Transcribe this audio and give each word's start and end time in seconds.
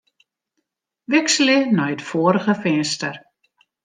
Wikselje 1.11 1.57
nei 1.75 1.91
it 1.95 2.01
foarige 2.09 2.55
finster. 2.63 3.15